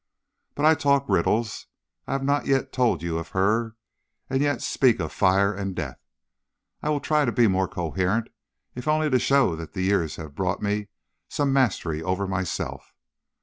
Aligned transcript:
"But 0.55 0.65
I 0.65 0.73
talk 0.73 1.05
riddles. 1.07 1.67
I 2.07 2.13
have 2.13 2.23
not 2.23 2.47
yet 2.47 2.73
told 2.73 3.03
you 3.03 3.19
of 3.19 3.27
her; 3.37 3.75
and 4.31 4.41
yet 4.41 4.63
speak 4.63 4.99
of 4.99 5.11
fire 5.11 5.53
and 5.53 5.75
death. 5.75 5.99
I 6.81 6.89
will 6.89 6.99
try 6.99 7.23
to 7.23 7.31
be 7.31 7.45
more 7.45 7.67
coherent, 7.67 8.29
if 8.73 8.87
only 8.87 9.11
to 9.11 9.19
show 9.19 9.55
that 9.55 9.73
the 9.73 9.83
years 9.83 10.15
have 10.15 10.33
brought 10.33 10.59
me 10.59 10.87
some 11.29 11.53
mastery 11.53 12.01
over 12.01 12.25
myself. 12.25 12.95